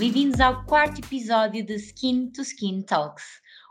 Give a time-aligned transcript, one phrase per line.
[0.00, 3.22] bem-vindos ao quarto episódio de Skin to Skin Talks.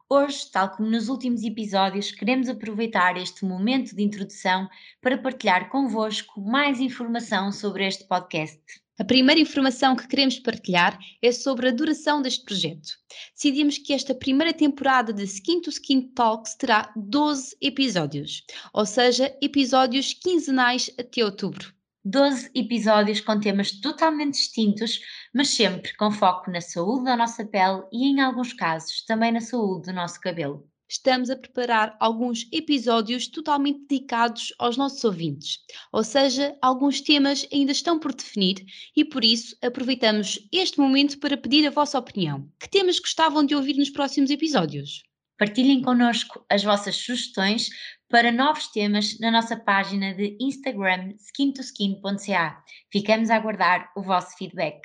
[0.08, 4.70] Hoje, tal como nos últimos episódios, queremos aproveitar este momento de introdução
[5.02, 8.62] para partilhar convosco mais informação sobre este podcast.
[9.00, 12.90] A primeira informação que queremos partilhar é sobre a duração deste projeto.
[13.34, 19.36] Decidimos que esta primeira temporada de Skin to Skin Talks terá 12 episódios, ou seja,
[19.42, 21.79] episódios quinzenais até outubro.
[22.06, 25.02] 12 episódios com temas totalmente distintos,
[25.34, 29.42] mas sempre com foco na saúde da nossa pele e, em alguns casos, também na
[29.42, 30.66] saúde do nosso cabelo.
[30.88, 35.60] Estamos a preparar alguns episódios totalmente dedicados aos nossos ouvintes,
[35.92, 41.38] ou seja, alguns temas ainda estão por definir e por isso aproveitamos este momento para
[41.38, 42.50] pedir a vossa opinião.
[42.60, 45.04] Que temas gostavam de ouvir nos próximos episódios?
[45.40, 47.70] Partilhem connosco as vossas sugestões
[48.10, 52.62] para novos temas na nossa página de Instagram skintoskin.ca.
[52.92, 54.82] Ficamos a aguardar o vosso feedback.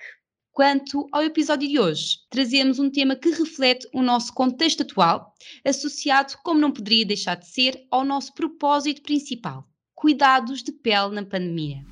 [0.52, 5.34] Quanto ao episódio de hoje, trazemos um tema que reflete o nosso contexto atual,
[5.66, 11.25] associado, como não poderia deixar de ser, ao nosso propósito principal: cuidados de pele na
[11.25, 11.84] pandemia.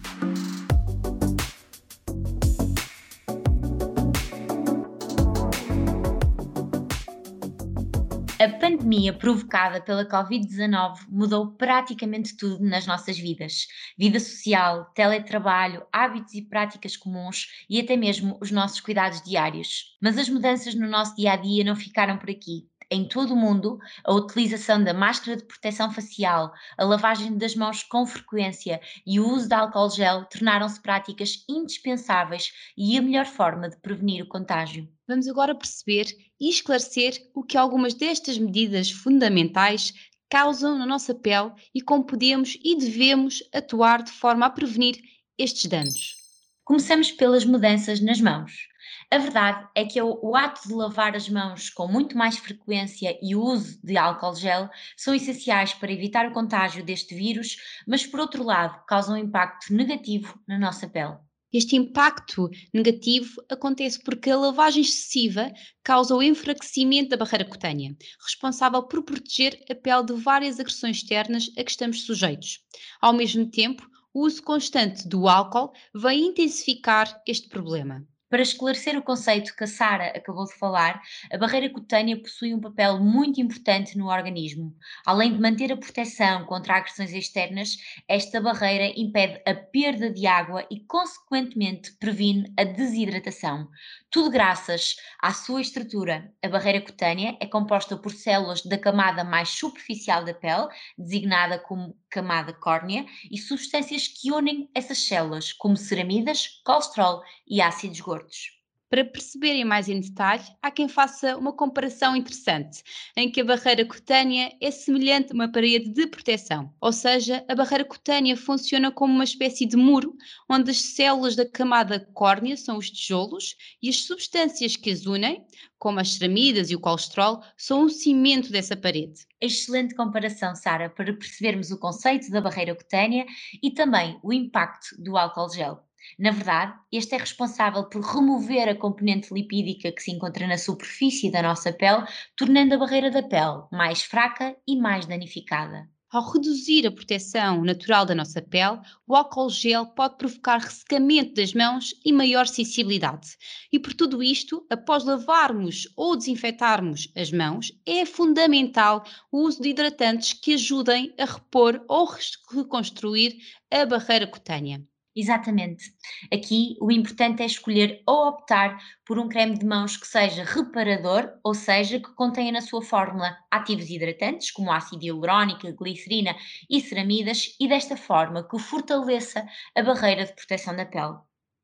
[8.42, 16.34] A pandemia provocada pela Covid-19 mudou praticamente tudo nas nossas vidas: vida social, teletrabalho, hábitos
[16.34, 19.96] e práticas comuns e até mesmo os nossos cuidados diários.
[20.02, 23.36] Mas as mudanças no nosso dia a dia não ficaram por aqui em todo o
[23.36, 29.18] mundo, a utilização da máscara de proteção facial, a lavagem das mãos com frequência e
[29.18, 34.28] o uso de álcool gel tornaram-se práticas indispensáveis e a melhor forma de prevenir o
[34.28, 34.88] contágio.
[35.08, 36.06] Vamos agora perceber
[36.40, 39.92] e esclarecer o que algumas destas medidas fundamentais
[40.30, 44.98] causam na nossa pele e como podemos e devemos atuar de forma a prevenir
[45.38, 46.16] estes danos.
[46.64, 48.71] Começamos pelas mudanças nas mãos.
[49.12, 53.36] A verdade é que o, ato de lavar as mãos com muito mais frequência e
[53.36, 58.20] o uso de álcool gel são essenciais para evitar o contágio deste vírus, mas por
[58.20, 61.18] outro lado causam um impacto negativo na nossa pele.
[61.52, 65.52] Este impacto negativo acontece porque a lavagem excessiva
[65.84, 67.94] causa o enfraquecimento da barreira cutânea,
[68.24, 72.61] responsável por proteger a pele de várias agressões externas a que estamos sujeitos.
[72.98, 78.06] Ao mesmo tempo, o uso constante do álcool vai intensificar este problema.
[78.32, 82.60] Para esclarecer o conceito que a Sara acabou de falar, a barreira cutânea possui um
[82.62, 84.74] papel muito importante no organismo.
[85.04, 87.76] Além de manter a proteção contra agressões externas,
[88.08, 93.68] esta barreira impede a perda de água e, consequentemente, previne a desidratação.
[94.10, 96.32] Tudo graças à sua estrutura.
[96.42, 101.94] A barreira cutânea é composta por células da camada mais superficial da pele, designada como
[102.12, 108.61] camada córnea, e substâncias que unem essas células, como ceramidas, colesterol e ácidos gordos.
[108.92, 112.83] Para perceberem mais em detalhe, há quem faça uma comparação interessante,
[113.17, 117.55] em que a barreira cutânea é semelhante a uma parede de proteção, ou seja, a
[117.55, 120.14] barreira cutânea funciona como uma espécie de muro,
[120.47, 125.42] onde as células da camada córnea são os tijolos e as substâncias que as unem,
[125.79, 129.26] como as ceramidas e o colesterol, são o cimento dessa parede.
[129.41, 133.25] Excelente comparação, Sara, para percebermos o conceito da barreira cutânea
[133.62, 135.82] e também o impacto do álcool gel.
[136.19, 141.31] Na verdade, este é responsável por remover a componente lipídica que se encontra na superfície
[141.31, 142.05] da nossa pele,
[142.37, 145.88] tornando a barreira da pele mais fraca e mais danificada.
[146.12, 151.55] Ao reduzir a proteção natural da nossa pele, o álcool gel pode provocar ressecamento das
[151.55, 153.31] mãos e maior sensibilidade.
[153.73, 159.70] E por tudo isto, após lavarmos ou desinfetarmos as mãos, é fundamental o uso de
[159.70, 162.06] hidratantes que ajudem a repor ou
[162.50, 163.38] reconstruir
[163.70, 164.87] a barreira cutânea.
[165.14, 165.93] Exatamente.
[166.32, 171.31] Aqui o importante é escolher ou optar por um creme de mãos que seja reparador,
[171.44, 176.35] ou seja, que contenha na sua fórmula ativos hidratantes, como ácido hialurónico, glicerina
[176.69, 181.19] e ceramidas, e desta forma que fortaleça a barreira de proteção da pele.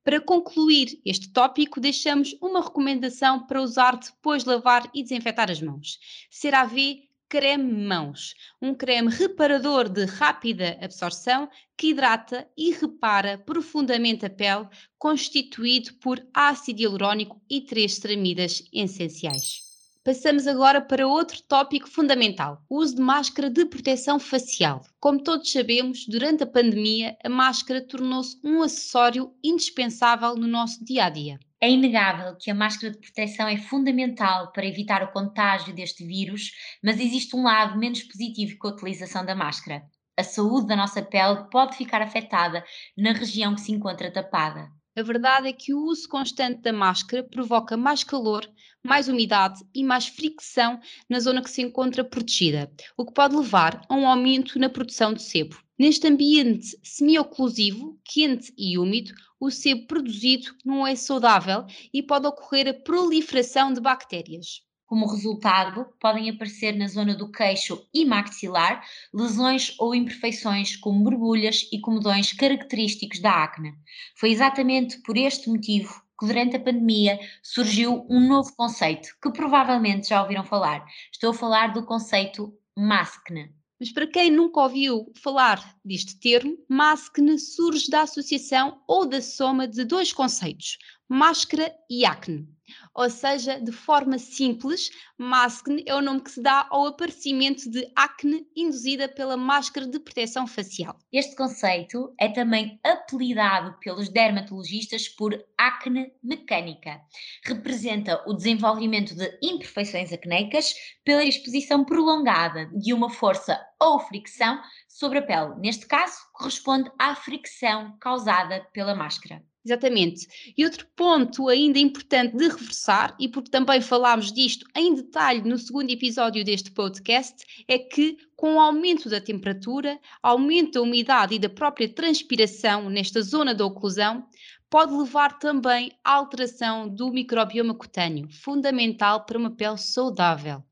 [0.04, 5.60] Para concluir este tópico, deixamos uma recomendação para usar depois de lavar e desinfetar as
[5.60, 5.98] mãos.
[6.30, 14.30] CeraVe creme mãos, um creme reparador de rápida absorção que hidrata e repara profundamente a
[14.30, 14.66] pele,
[14.98, 19.68] constituído por ácido hialurónico e três ceramidas essenciais.
[20.02, 24.82] Passamos agora para outro tópico fundamental: o uso de máscara de proteção facial.
[24.98, 31.04] Como todos sabemos, durante a pandemia, a máscara tornou-se um acessório indispensável no nosso dia
[31.04, 31.38] a dia.
[31.60, 36.52] É inegável que a máscara de proteção é fundamental para evitar o contágio deste vírus,
[36.82, 39.82] mas existe um lado menos positivo com a utilização da máscara.
[40.16, 42.64] A saúde da nossa pele pode ficar afetada
[42.96, 44.68] na região que se encontra tapada.
[44.98, 48.44] A verdade é que o uso constante da máscara provoca mais calor,
[48.82, 53.80] mais umidade e mais fricção na zona que se encontra protegida, o que pode levar
[53.88, 55.56] a um aumento na produção de sebo.
[55.78, 61.64] Neste ambiente semi-oclusivo, quente e úmido, o sebo produzido não é saudável
[61.94, 64.62] e pode ocorrer a proliferação de bactérias.
[64.88, 68.82] Como resultado, podem aparecer na zona do queixo e maxilar
[69.12, 73.74] lesões ou imperfeições como borbulhas e comedões característicos da acne.
[74.16, 80.08] Foi exatamente por este motivo que durante a pandemia surgiu um novo conceito que provavelmente
[80.08, 80.82] já ouviram falar.
[81.12, 83.54] Estou a falar do conceito maskne.
[83.78, 89.68] Mas para quem nunca ouviu falar deste termo, maskne surge da associação ou da soma
[89.68, 90.78] de dois conceitos,
[91.08, 92.46] máscara e acne.
[92.94, 97.90] Ou seja, de forma simples, maskne é o nome que se dá ao aparecimento de
[97.96, 100.98] acne induzida pela máscara de proteção facial.
[101.12, 107.00] Este conceito é também apelidado pelos dermatologistas por acne mecânica.
[107.44, 110.74] Representa o desenvolvimento de imperfeições acneicas
[111.04, 115.54] pela exposição prolongada de uma força ou fricção sobre a pele.
[115.58, 119.42] Neste caso, corresponde à fricção causada pela máscara.
[119.68, 120.26] Exatamente.
[120.56, 125.58] E outro ponto ainda importante de reforçar, e porque também falámos disto em detalhe no
[125.58, 131.38] segundo episódio deste podcast, é que com o aumento da temperatura, aumento da umidade e
[131.38, 134.26] da própria transpiração nesta zona da oclusão,
[134.70, 140.62] pode levar também à alteração do microbioma cutâneo, fundamental para uma pele saudável.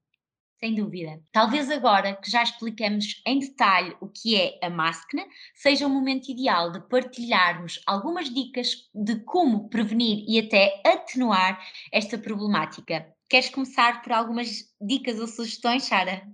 [0.67, 1.23] Sem dúvida.
[1.31, 5.25] Talvez agora que já explicamos em detalhe o que é a máscara,
[5.55, 12.19] seja o momento ideal de partilharmos algumas dicas de como prevenir e até atenuar esta
[12.19, 13.07] problemática.
[13.31, 16.27] Queres começar por algumas dicas ou sugestões, Sara?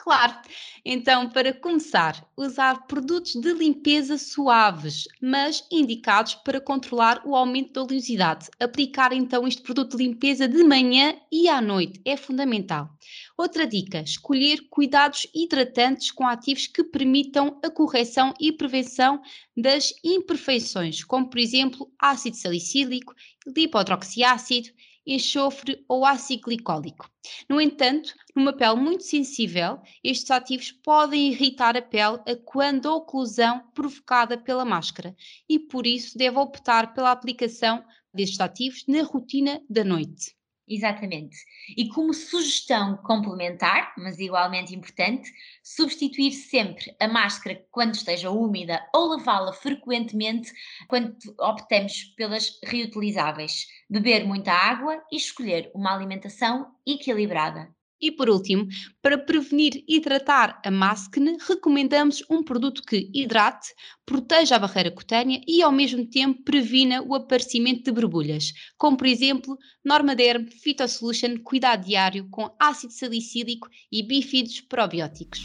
[0.00, 0.32] Claro.
[0.84, 7.82] Então, para começar, usar produtos de limpeza suaves, mas indicados para controlar o aumento da
[7.82, 8.48] oleosidade.
[8.60, 12.88] Aplicar então este produto de limpeza de manhã e à noite é fundamental.
[13.36, 19.20] Outra dica: escolher cuidados hidratantes com ativos que permitam a correção e prevenção
[19.56, 23.14] das imperfeições, como por exemplo ácido salicílico,
[23.46, 24.70] lipodroxiácido
[25.14, 27.10] enxofre ou ácido glicólico.
[27.48, 32.94] No entanto, numa pele muito sensível, estes ativos podem irritar a pele a quando a
[32.94, 35.16] oclusão provocada pela máscara
[35.48, 37.84] e por isso deve optar pela aplicação
[38.14, 40.37] destes ativos na rotina da noite.
[40.68, 41.36] Exatamente.
[41.76, 45.32] E como sugestão complementar, mas igualmente importante,
[45.62, 50.52] substituir sempre a máscara quando esteja úmida ou lavá-la frequentemente
[50.86, 53.66] quando optamos pelas reutilizáveis.
[53.88, 57.77] Beber muita água e escolher uma alimentação equilibrada.
[58.00, 58.66] E por último,
[59.02, 63.68] para prevenir e tratar a máscara, recomendamos um produto que hidrate,
[64.06, 69.06] proteja a barreira cutânea e ao mesmo tempo previna o aparecimento de borbulhas, como por
[69.06, 75.44] exemplo Normaderm Phytosolution Cuidado Diário com ácido salicílico e bífidos probióticos.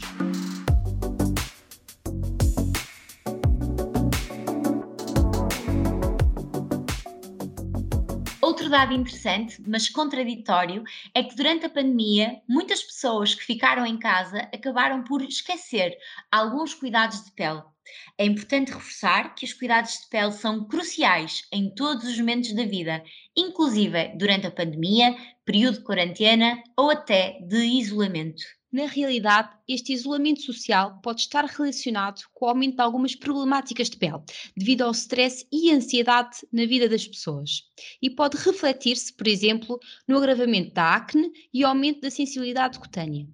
[8.44, 13.98] Outro dado interessante, mas contraditório, é que durante a pandemia, muitas pessoas que ficaram em
[13.98, 15.96] casa acabaram por esquecer
[16.30, 17.62] alguns cuidados de pele.
[18.18, 22.66] É importante reforçar que os cuidados de pele são cruciais em todos os momentos da
[22.66, 23.02] vida,
[23.34, 28.44] inclusive durante a pandemia, período de quarentena ou até de isolamento.
[28.74, 33.96] Na realidade, este isolamento social pode estar relacionado com o aumento de algumas problemáticas de
[33.96, 34.20] pele,
[34.56, 37.62] devido ao stress e ansiedade na vida das pessoas.
[38.02, 39.78] E pode refletir-se, por exemplo,
[40.08, 43.28] no agravamento da acne e aumento da sensibilidade cutânea.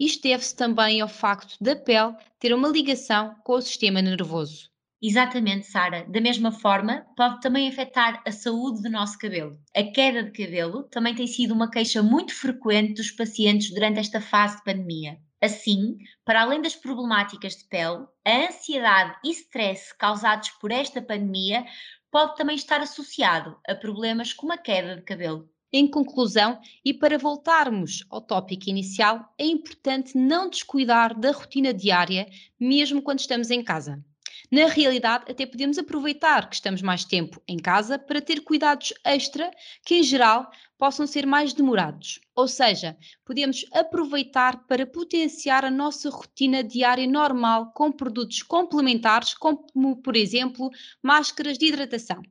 [0.00, 4.70] Isto deve-se também ao facto da pele ter uma ligação com o sistema nervoso.
[5.02, 6.04] Exatamente, Sara.
[6.08, 9.58] Da mesma forma, pode também afetar a saúde do nosso cabelo.
[9.74, 14.20] A queda de cabelo também tem sido uma queixa muito frequente dos pacientes durante esta
[14.20, 15.18] fase de pandemia.
[15.40, 21.64] Assim, para além das problemáticas de pele, a ansiedade e stress causados por esta pandemia
[22.10, 25.46] pode também estar associado a problemas como a queda de cabelo.
[25.70, 32.26] Em conclusão, e para voltarmos ao tópico inicial, é importante não descuidar da rotina diária,
[32.58, 34.02] mesmo quando estamos em casa.
[34.50, 39.50] Na realidade, até podemos aproveitar que estamos mais tempo em casa para ter cuidados extra
[39.84, 42.20] que, em geral, possam ser mais demorados.
[42.34, 49.96] Ou seja, podemos aproveitar para potenciar a nossa rotina diária normal com produtos complementares, como,
[50.02, 50.70] por exemplo,
[51.02, 52.22] máscaras de hidratação.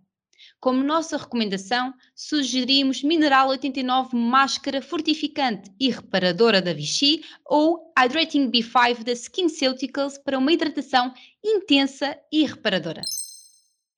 [0.60, 9.04] Como nossa recomendação, sugerimos Mineral 89 Máscara Fortificante e Reparadora da Vichy ou Hydrating B5
[9.04, 13.02] da SkinCeuticals para uma hidratação intensa e reparadora.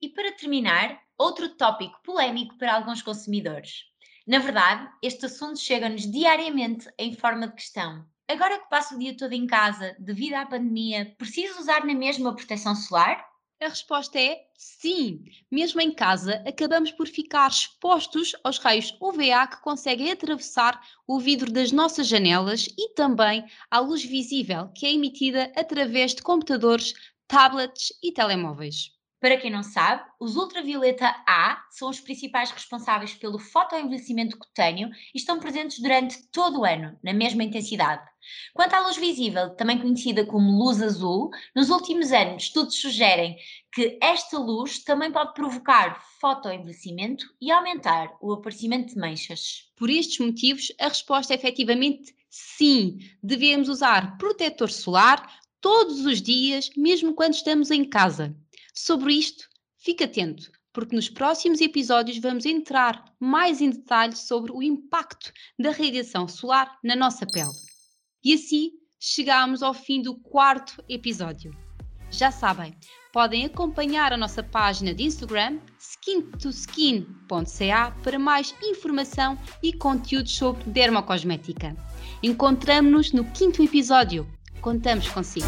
[0.02, 3.86] E para terminar, outro tópico polémico para alguns consumidores.
[4.28, 8.06] Na verdade, este assunto chega-nos diariamente em forma de questão.
[8.28, 12.36] Agora que passo o dia todo em casa, devido à pandemia, preciso usar na mesma
[12.36, 13.26] proteção solar?
[13.62, 15.24] A resposta é sim.
[15.52, 21.52] Mesmo em casa, acabamos por ficar expostos aos raios UVA que conseguem atravessar o vidro
[21.52, 26.94] das nossas janelas e também à luz visível que é emitida através de computadores,
[27.28, 28.97] tablets e telemóveis.
[29.20, 35.18] Para quem não sabe, os ultravioleta A são os principais responsáveis pelo fotoenvelhecimento cutâneo e
[35.18, 38.08] estão presentes durante todo o ano, na mesma intensidade.
[38.54, 43.38] Quanto à luz visível, também conhecida como luz azul, nos últimos anos estudos sugerem
[43.74, 49.72] que esta luz também pode provocar fotoenvelhecimento e aumentar o aparecimento de manchas.
[49.76, 53.00] Por estes motivos, a resposta é efetivamente sim.
[53.24, 55.28] Devemos usar protetor solar
[55.60, 58.36] todos os dias, mesmo quando estamos em casa.
[58.78, 64.62] Sobre isto, fique atento, porque nos próximos episódios vamos entrar mais em detalhe sobre o
[64.62, 67.50] impacto da radiação solar na nossa pele.
[68.24, 71.50] E assim chegamos ao fim do quarto episódio.
[72.12, 72.78] Já sabem,
[73.12, 81.76] podem acompanhar a nossa página de Instagram skintoskin.ca para mais informação e conteúdos sobre dermocosmética.
[82.22, 84.32] Encontramos-nos no quinto episódio.
[84.62, 85.48] Contamos consigo.